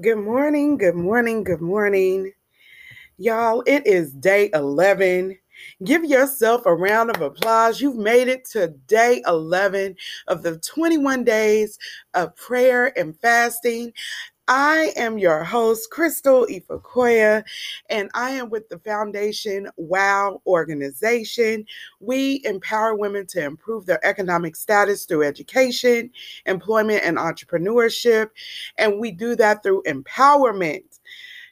[0.00, 2.32] Good morning, good morning, good morning.
[3.18, 5.38] Y'all, it is day 11.
[5.84, 7.78] Give yourself a round of applause.
[7.78, 9.94] You've made it to day 11
[10.28, 11.78] of the 21 days
[12.14, 13.92] of prayer and fasting.
[14.48, 17.44] I am your host, Crystal Ifakoya,
[17.88, 21.64] and I am with the Foundation WOW organization.
[22.00, 26.10] We empower women to improve their economic status through education,
[26.46, 28.30] employment, and entrepreneurship.
[28.78, 30.98] And we do that through empowerment.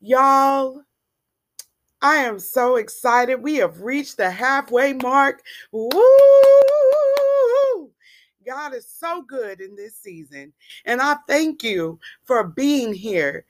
[0.00, 0.82] Y'all,
[2.02, 3.36] I am so excited.
[3.36, 5.42] We have reached the halfway mark.
[5.70, 6.61] Woo!
[8.44, 10.52] God is so good in this season.
[10.84, 13.44] And I thank you for being here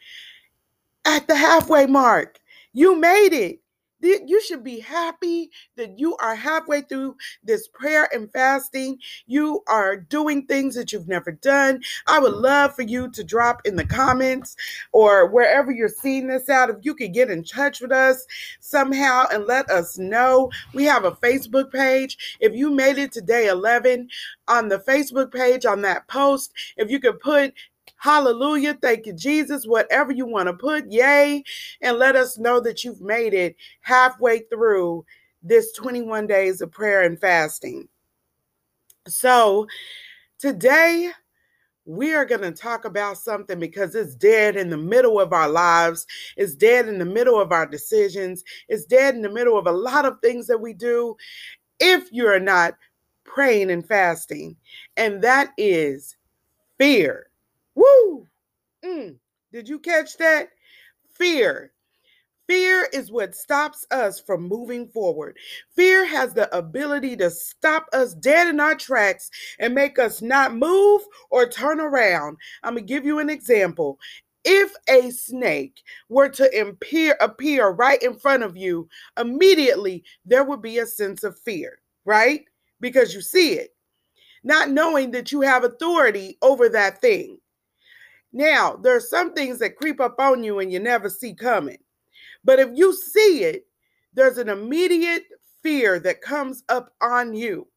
[1.05, 2.39] at the halfway mark.
[2.73, 3.62] You made it.
[4.03, 8.99] You should be happy that you are halfway through this prayer and fasting.
[9.27, 11.83] You are doing things that you've never done.
[12.07, 14.57] I would love for you to drop in the comments
[14.93, 16.71] or wherever you're seeing this out.
[16.71, 18.27] If you could get in touch with us
[18.61, 20.51] somehow and let us know.
[20.75, 22.39] We have a Facebook page.
[22.41, 24.09] If you made it to day 11
[24.49, 27.55] on the Facebook page, on that post, if you could put
[28.03, 28.77] Hallelujah.
[28.83, 29.65] Thank you, Jesus.
[29.65, 31.45] Whatever you want to put, yay.
[31.83, 35.07] And let us know that you've made it halfway through
[35.41, 37.87] this 21 days of prayer and fasting.
[39.07, 39.69] So,
[40.41, 41.13] today
[41.85, 45.49] we are going to talk about something because it's dead in the middle of our
[45.49, 46.05] lives.
[46.37, 48.43] It's dead in the middle of our decisions.
[48.69, 51.17] It's dead in the middle of a lot of things that we do
[51.79, 52.75] if you're not
[53.23, 54.57] praying and fasting.
[54.97, 56.17] And that is
[56.79, 57.29] fear.
[57.75, 58.29] Woo!
[58.85, 59.17] Mm.
[59.53, 60.49] Did you catch that?
[61.15, 61.73] Fear.
[62.49, 65.37] Fear is what stops us from moving forward.
[65.75, 70.55] Fear has the ability to stop us dead in our tracks and make us not
[70.55, 72.37] move or turn around.
[72.63, 73.99] I'm going to give you an example.
[74.45, 80.61] If a snake were to appear, appear right in front of you, immediately there would
[80.61, 82.45] be a sense of fear, right?
[82.81, 83.71] Because you see it,
[84.43, 87.39] not knowing that you have authority over that thing.
[88.33, 91.79] Now, there are some things that creep up on you and you never see coming.
[92.45, 93.67] But if you see it,
[94.15, 95.25] there's an immediate
[95.63, 97.69] fear that comes up on you,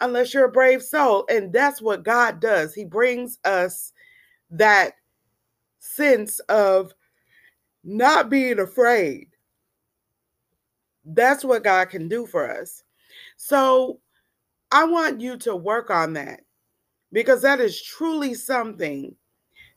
[0.00, 1.24] unless you're a brave soul.
[1.28, 2.74] And that's what God does.
[2.74, 3.92] He brings us
[4.50, 4.94] that
[5.78, 6.92] sense of
[7.84, 9.28] not being afraid.
[11.04, 12.82] That's what God can do for us.
[13.36, 14.00] So
[14.72, 16.40] I want you to work on that
[17.12, 19.14] because that is truly something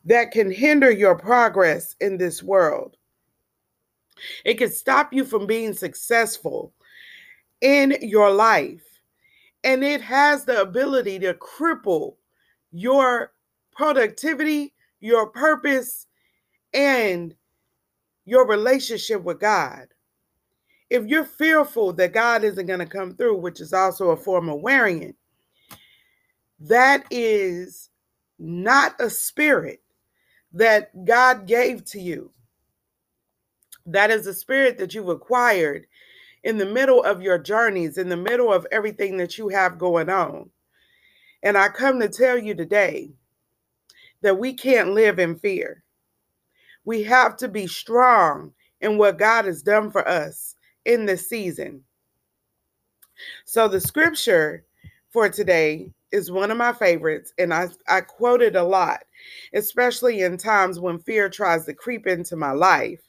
[0.04, 2.96] that can hinder your progress in this world.
[4.44, 6.72] It can stop you from being successful
[7.60, 8.84] in your life.
[9.64, 12.16] And it has the ability to cripple
[12.70, 13.32] your
[13.72, 16.06] productivity, your purpose,
[16.74, 17.34] and
[18.26, 19.86] your relationship with God.
[20.90, 24.48] If you're fearful that God isn't going to come through, which is also a form
[24.48, 25.16] of it,
[26.60, 27.90] that is
[28.38, 29.83] not a spirit
[30.54, 32.30] that God gave to you.
[33.86, 35.86] That is the spirit that you've acquired
[36.44, 40.08] in the middle of your journeys, in the middle of everything that you have going
[40.08, 40.48] on.
[41.42, 43.10] And I come to tell you today
[44.22, 45.82] that we can't live in fear.
[46.84, 50.54] We have to be strong in what God has done for us
[50.84, 51.82] in this season.
[53.44, 54.64] So, the scripture
[55.10, 59.04] for today is one of my favorites, and I, I quote it a lot,
[59.52, 63.00] especially in times when fear tries to creep into my life.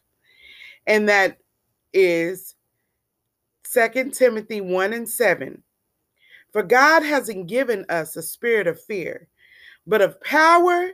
[0.87, 1.37] And that
[1.93, 2.55] is
[3.71, 5.61] 2 Timothy 1 and 7.
[6.51, 9.27] For God hasn't given us a spirit of fear,
[9.85, 10.91] but of power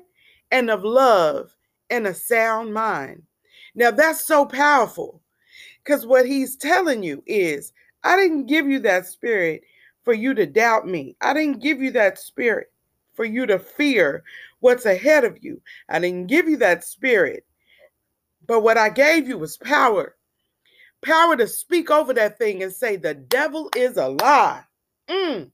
[0.51, 1.55] and of love
[1.89, 3.23] and a sound mind.
[3.75, 5.21] Now that's so powerful
[5.83, 7.73] because what he's telling you is,
[8.03, 9.61] I didn't give you that spirit
[10.03, 11.15] for you to doubt me.
[11.21, 12.71] I didn't give you that spirit
[13.13, 14.23] for you to fear
[14.59, 15.61] what's ahead of you.
[15.89, 17.45] I didn't give you that spirit.
[18.47, 20.15] But what I gave you was power
[21.01, 24.63] power to speak over that thing and say, The devil is a lie.
[25.09, 25.51] Mm.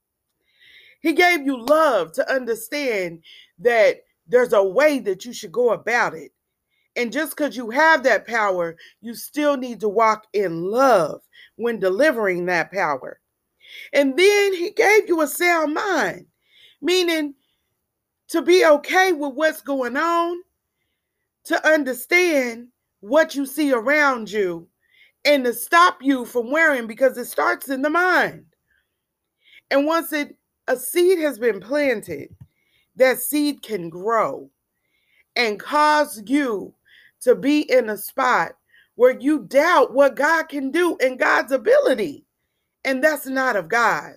[1.02, 3.24] He gave you love to understand
[3.60, 3.98] that
[4.28, 6.32] there's a way that you should go about it.
[6.96, 11.22] And just because you have that power, you still need to walk in love
[11.56, 13.20] when delivering that power.
[13.94, 16.28] And then he gave you a sound mind,
[16.82, 17.36] meaning
[18.30, 20.38] to be okay with what's going on,
[21.46, 22.70] to understand
[23.02, 24.68] what you see around you,
[25.26, 28.46] and to stop you from wearing because it starts in the mind.
[29.72, 30.38] And once it
[30.68, 32.36] a seed has been planted,
[32.98, 34.50] that seed can grow.
[35.38, 36.74] and cause you
[37.22, 38.54] to be in a spot
[38.96, 42.26] where you doubt what God can do and God's ability.
[42.88, 44.14] And that's not of God.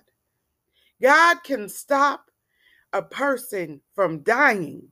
[1.01, 2.31] God can stop
[2.93, 4.83] a person from dying.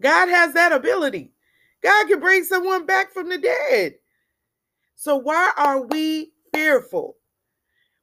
[0.00, 1.30] God has that ability.
[1.82, 3.96] God can bring someone back from the dead.
[4.94, 7.18] So, why are we fearful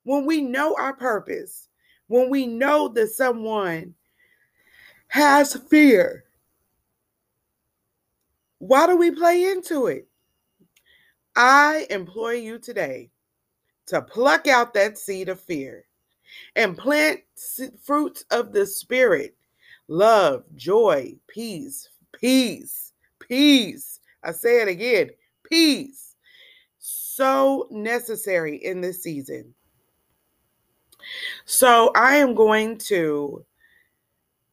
[0.04, 1.68] when we know our purpose?
[2.06, 3.96] When we know that someone
[5.08, 6.26] has fear?
[8.60, 10.08] Why do we play into it?
[11.36, 13.10] I employ you today
[13.90, 15.86] to pluck out that seed of fear
[16.56, 17.20] and plant
[17.84, 19.36] fruits of the Spirit
[19.88, 24.00] love, joy, peace, peace, peace.
[24.24, 25.10] I say it again
[25.44, 26.16] peace.
[26.78, 29.54] So necessary in this season.
[31.46, 33.44] So I am going to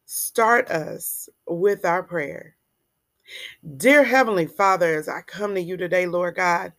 [0.07, 2.57] start us with our prayer.
[3.77, 6.73] Dear Heavenly Father, as I come to you today, Lord God,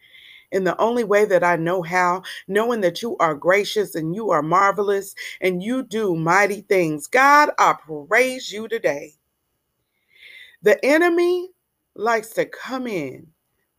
[0.52, 4.32] in the only way that I know how, knowing that you are gracious and you
[4.32, 7.08] are marvelous and you do mighty things.
[7.08, 7.76] God, I
[8.08, 9.14] praise you today.
[10.64, 11.52] The enemy
[11.96, 13.28] likes to come in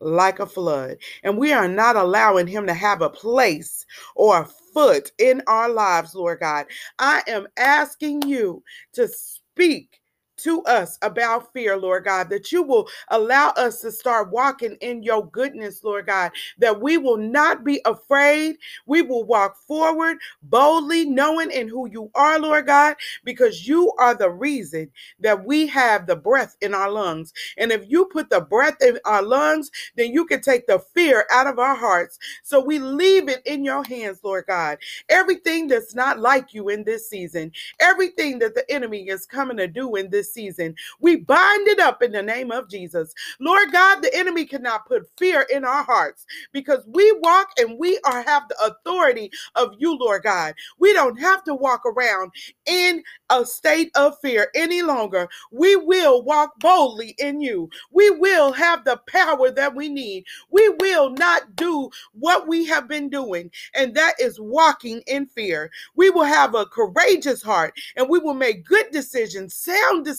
[0.00, 3.86] like a flood, and we are not allowing him to have a place
[4.16, 6.66] or a foot in our lives, Lord God.
[7.00, 9.97] I am asking you to speak
[10.38, 15.02] to us about fear, Lord God, that you will allow us to start walking in
[15.02, 18.56] your goodness, Lord God, that we will not be afraid.
[18.86, 24.14] We will walk forward boldly, knowing in who you are, Lord God, because you are
[24.14, 24.90] the reason
[25.20, 27.32] that we have the breath in our lungs.
[27.56, 31.26] And if you put the breath in our lungs, then you can take the fear
[31.32, 32.18] out of our hearts.
[32.42, 34.78] So we leave it in your hands, Lord God.
[35.08, 39.68] Everything that's not like you in this season, everything that the enemy is coming to
[39.68, 40.74] do in this season.
[41.00, 43.12] We bind it up in the name of Jesus.
[43.40, 47.98] Lord God, the enemy cannot put fear in our hearts because we walk and we
[48.04, 50.54] are have the authority of you, Lord God.
[50.78, 52.32] We don't have to walk around
[52.66, 55.28] in a state of fear any longer.
[55.50, 57.68] We will walk boldly in you.
[57.92, 60.24] We will have the power that we need.
[60.50, 65.70] We will not do what we have been doing, and that is walking in fear.
[65.94, 70.17] We will have a courageous heart and we will make good decisions, sound decisions,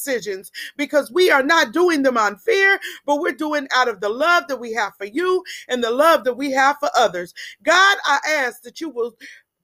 [0.77, 4.45] because we are not doing them on fear, but we're doing out of the love
[4.47, 7.33] that we have for you and the love that we have for others.
[7.63, 9.13] God, I ask that you will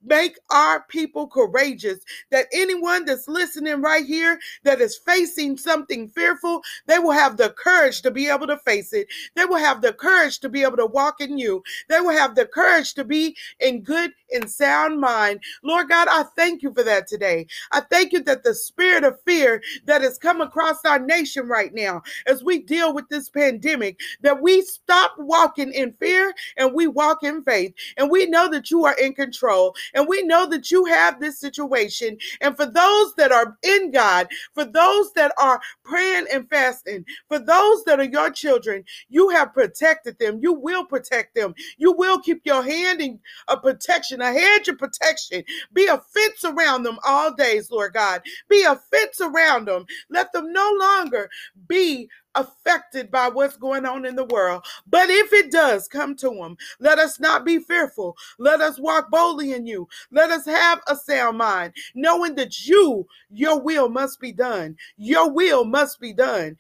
[0.06, 2.00] Make our people courageous.
[2.32, 7.52] That anyone that's listening right here that is facing something fearful, they will have the
[7.52, 9.08] courage to be able to face it.
[9.36, 11.64] They will have the courage to be able to walk in you.
[11.90, 15.42] They will have the courage to be in good and sound mind.
[15.64, 17.48] Lord God, I thank you for that today.
[17.72, 21.74] I thank you that the spirit of fear that has come across our nation right
[21.74, 26.88] now as we deal with this pandemic, that we stop walking in fear and we
[26.88, 27.74] walk in faith.
[27.98, 31.40] And we know that you are in control and we know that you have this
[31.40, 32.18] situation.
[32.42, 37.40] And for those that are in God, for those that are praying and fasting, for
[37.40, 40.40] those that are your children, you have protected them.
[40.42, 41.56] You will protect them.
[41.78, 45.44] You will keep your hand in a protection, a hedge of protection.
[45.74, 48.22] Be a fence around them all days, Lord God.
[48.50, 49.86] Be a fence around them.
[50.10, 51.30] Let them no longer
[51.68, 54.66] be affected by what's going on in the world.
[54.88, 58.16] But if it does come to them, let us not be fearful.
[58.40, 59.88] Let us walk boldly in you.
[60.12, 64.76] Let us have a sound mind, knowing that you, your will must be done.
[64.98, 66.58] Your will must be done.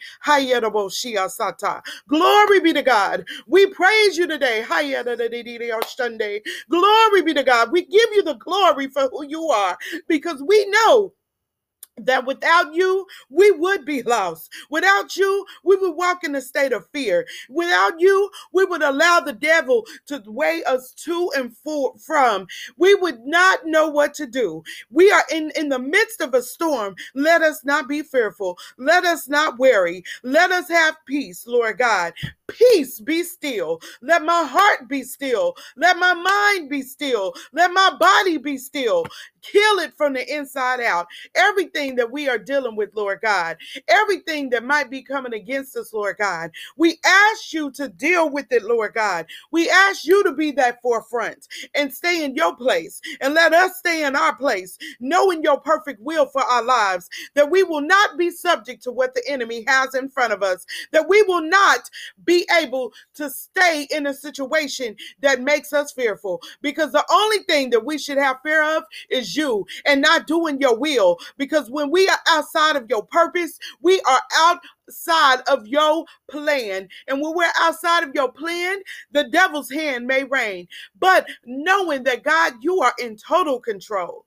[2.07, 3.25] Glory be to God.
[3.47, 4.65] We praise you today.
[6.69, 7.71] Glory be to God.
[7.71, 9.77] We give you the glory for who you are
[10.07, 11.13] because we know
[11.97, 14.51] that without you, we would be lost.
[14.69, 17.25] Without you, we would walk in a state of fear.
[17.49, 21.55] Without you, we would allow the devil to weigh us to and
[22.05, 22.47] from.
[22.77, 24.63] We would not know what to do.
[24.91, 26.95] We are in, in the midst of a storm.
[27.13, 28.57] Let us not be fearful.
[28.77, 30.03] Let us not worry.
[30.23, 32.13] Let us have peace, Lord God.
[32.47, 33.81] Peace be still.
[34.01, 35.55] Let my heart be still.
[35.75, 37.33] Let my mind be still.
[37.53, 39.05] Let my body be still.
[39.41, 41.07] Kill it from the inside out.
[41.35, 45.93] Everything that we are dealing with, Lord God, everything that might be coming against us,
[45.93, 49.27] Lord God, we ask you to deal with it, Lord God.
[49.51, 53.77] We ask you to be that forefront and stay in your place and let us
[53.77, 58.17] stay in our place, knowing your perfect will for our lives, that we will not
[58.17, 61.89] be subject to what the enemy has in front of us, that we will not
[62.23, 67.69] be able to stay in a situation that makes us fearful, because the only thing
[67.69, 71.91] that we should have fear of is you and not doing your will because when
[71.91, 76.87] we are outside of your purpose, we are outside of your plan.
[77.07, 78.77] And when we're outside of your plan,
[79.11, 80.67] the devil's hand may reign.
[80.99, 84.24] But knowing that God, you are in total control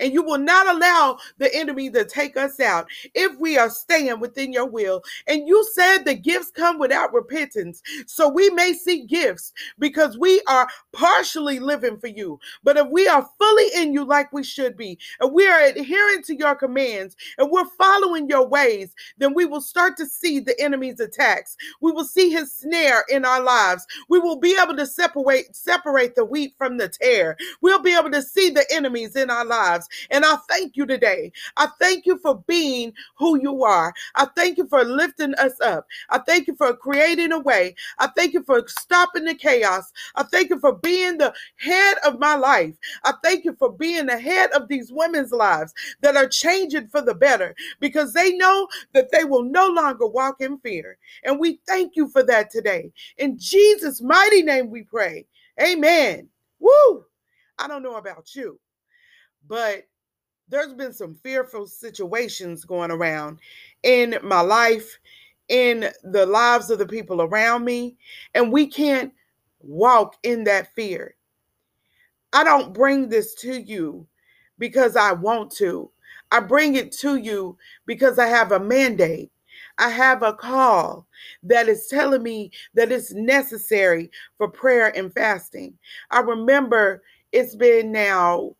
[0.00, 4.20] and you will not allow the enemy to take us out if we are staying
[4.20, 5.02] within your will.
[5.26, 7.82] And you said the gifts come without repentance.
[8.06, 12.38] So we may see gifts because we are partially living for you.
[12.62, 16.22] But if we are fully in you like we should be, and we are adhering
[16.24, 20.58] to your commands, and we're following your ways, then we will start to see the
[20.60, 21.56] enemy's attacks.
[21.80, 23.86] We will see his snare in our lives.
[24.08, 27.36] We will be able to separate separate the wheat from the tare.
[27.60, 29.77] We'll be able to see the enemies in our lives.
[30.10, 31.32] And I thank you today.
[31.56, 33.92] I thank you for being who you are.
[34.14, 35.86] I thank you for lifting us up.
[36.10, 37.74] I thank you for creating a way.
[37.98, 39.92] I thank you for stopping the chaos.
[40.14, 42.74] I thank you for being the head of my life.
[43.04, 47.02] I thank you for being the head of these women's lives that are changing for
[47.02, 50.98] the better because they know that they will no longer walk in fear.
[51.24, 52.92] And we thank you for that today.
[53.18, 55.26] In Jesus' mighty name we pray.
[55.60, 56.28] Amen.
[56.60, 57.04] Woo!
[57.58, 58.58] I don't know about you,
[59.48, 59.84] but
[60.48, 63.38] there's been some fearful situations going around
[63.82, 64.98] in my life,
[65.48, 67.96] in the lives of the people around me,
[68.34, 69.12] and we can't
[69.60, 71.14] walk in that fear.
[72.32, 74.06] I don't bring this to you
[74.58, 75.90] because I want to.
[76.30, 79.30] I bring it to you because I have a mandate.
[79.78, 81.06] I have a call
[81.44, 85.74] that is telling me that it's necessary for prayer and fasting.
[86.10, 87.02] I remember
[87.32, 88.56] it's been now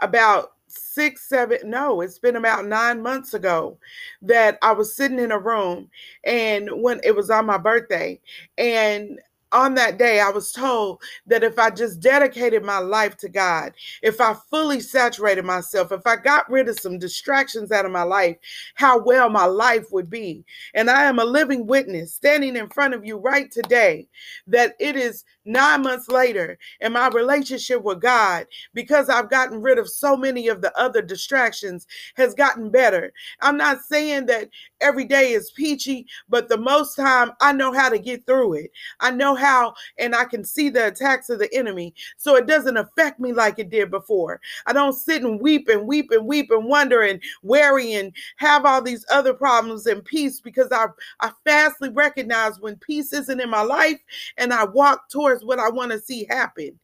[0.00, 3.78] about six, seven, no, it's been about nine months ago
[4.22, 5.90] that I was sitting in a room
[6.24, 8.20] and when it was on my birthday,
[8.58, 9.20] and
[9.52, 13.72] on that day, I was told that if I just dedicated my life to God,
[14.02, 18.02] if I fully saturated myself, if I got rid of some distractions out of my
[18.02, 18.36] life,
[18.74, 20.44] how well my life would be.
[20.74, 24.08] And I am a living witness standing in front of you right today
[24.46, 29.78] that it is nine months later and my relationship with God, because I've gotten rid
[29.78, 33.12] of so many of the other distractions, has gotten better.
[33.40, 34.48] I'm not saying that
[34.80, 38.70] every day is peachy, but the most time I know how to get through it.
[39.00, 41.94] I know how, and I can see the attacks of the enemy.
[42.16, 44.40] So it doesn't affect me like it did before.
[44.66, 48.64] I don't sit and weep and weep and weep and wonder and worry and have
[48.64, 50.86] all these other problems and peace because I,
[51.20, 54.00] I fastly recognize when peace isn't in my life
[54.36, 56.78] and I walk towards what I want to see happen.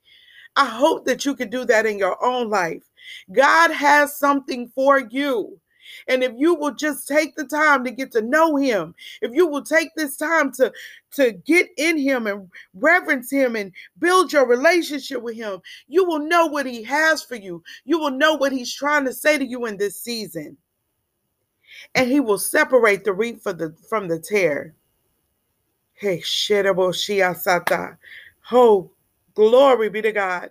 [0.57, 2.83] I hope that you can do that in your own life.
[3.33, 5.61] God has something for you.
[6.09, 9.47] And if you will just take the time to get to know him, if you
[9.47, 10.73] will take this time to
[11.13, 16.19] to get in him and reverence him and build your relationship with him, you will
[16.19, 17.63] know what he has for you.
[17.85, 20.57] You will know what he's trying to say to you in this season.
[21.95, 24.75] And he will separate the wheat from the from the tare.
[25.95, 27.97] Hey, sata.
[28.53, 28.91] Oh,
[29.35, 30.51] glory be to God.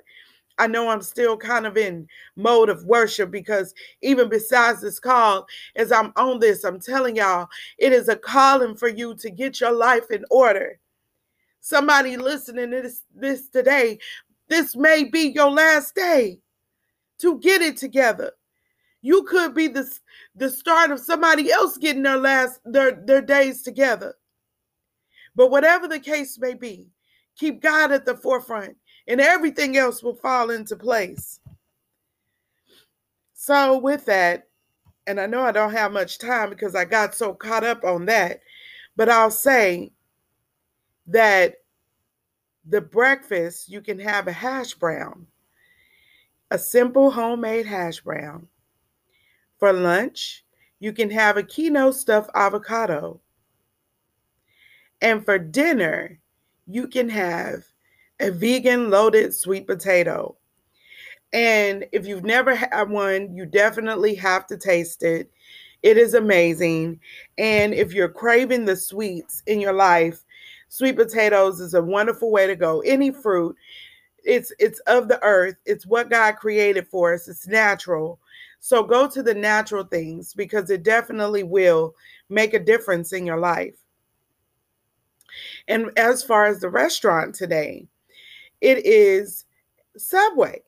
[0.57, 5.47] I know I'm still kind of in mode of worship because even besides this call,
[5.75, 7.47] as I'm on this, I'm telling y'all,
[7.77, 10.79] it is a calling for you to get your life in order.
[11.59, 14.00] Somebody listening to this, this today,
[14.47, 16.39] this may be your last day
[17.19, 18.31] to get it together.
[19.01, 19.91] You could be the,
[20.35, 24.15] the start of somebody else getting their last their, their days together.
[25.35, 26.89] But whatever the case may be,
[27.38, 31.39] keep God at the forefront and everything else will fall into place.
[33.33, 34.47] So, with that,
[35.07, 38.05] and I know I don't have much time because I got so caught up on
[38.05, 38.41] that,
[38.95, 39.91] but I'll say
[41.07, 41.55] that
[42.67, 45.27] the breakfast you can have a hash brown,
[46.50, 48.47] a simple homemade hash brown.
[49.59, 50.43] For lunch,
[50.79, 53.21] you can have a quinoa stuffed avocado.
[55.01, 56.19] And for dinner,
[56.65, 57.63] you can have
[58.19, 60.36] a vegan loaded sweet potato.
[61.34, 65.29] And if you've never had one, you definitely have to taste it.
[65.84, 67.00] It is amazing.
[67.38, 70.24] And if you're craving the sweets in your life,
[70.69, 72.79] sweet potatoes is a wonderful way to go.
[72.81, 73.55] Any fruit,
[74.24, 75.55] it's it's of the earth.
[75.65, 77.27] It's what God created for us.
[77.27, 78.19] It's natural.
[78.60, 81.93] So go to the natural things because it definitely will
[82.29, 83.75] make a difference in your life.
[85.67, 87.88] And as far as the restaurant today,
[88.65, 89.45] it is
[89.95, 90.60] Subway.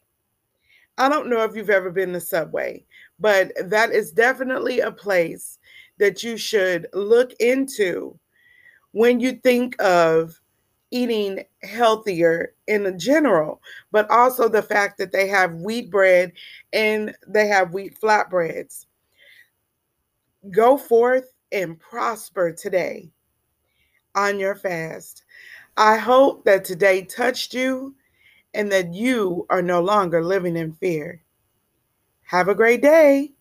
[1.00, 2.86] I don't know if you've ever been to Subway,
[3.20, 5.58] but that is definitely a place
[5.98, 8.18] that you should look into
[8.92, 10.40] when you think of
[10.92, 13.62] eating healthier in general,
[13.92, 16.32] but also the fact that they have wheat bread
[16.74, 18.86] and they have wheat flatbreads.
[20.52, 23.10] Go forth and prosper today
[24.14, 25.24] on your fast.
[25.78, 27.96] I hope that today touched you
[28.54, 31.24] and that you are no longer living in fear.
[32.26, 33.37] Have a great day.